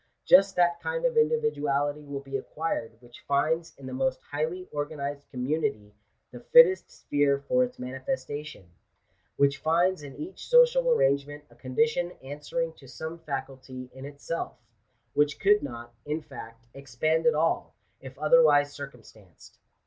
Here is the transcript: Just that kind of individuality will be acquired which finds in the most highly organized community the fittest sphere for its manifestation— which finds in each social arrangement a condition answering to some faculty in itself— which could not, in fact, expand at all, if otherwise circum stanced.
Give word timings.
Just 0.25 0.55
that 0.55 0.79
kind 0.79 1.05
of 1.05 1.15
individuality 1.15 2.03
will 2.07 2.21
be 2.21 2.35
acquired 2.35 2.99
which 3.01 3.23
finds 3.27 3.75
in 3.77 3.85
the 3.85 3.93
most 3.93 4.19
highly 4.31 4.67
organized 4.71 5.29
community 5.29 5.93
the 6.31 6.39
fittest 6.39 6.89
sphere 6.89 7.37
for 7.47 7.63
its 7.63 7.77
manifestation— 7.77 8.71
which 9.37 9.59
finds 9.59 10.01
in 10.01 10.15
each 10.15 10.47
social 10.47 10.89
arrangement 10.89 11.43
a 11.51 11.55
condition 11.55 12.13
answering 12.23 12.73
to 12.77 12.87
some 12.87 13.19
faculty 13.19 13.91
in 13.93 14.05
itself— 14.05 14.57
which 15.13 15.39
could 15.39 15.61
not, 15.61 15.93
in 16.03 16.23
fact, 16.23 16.65
expand 16.73 17.27
at 17.27 17.35
all, 17.35 17.75
if 17.99 18.17
otherwise 18.17 18.73
circum 18.73 19.03
stanced. 19.03 19.59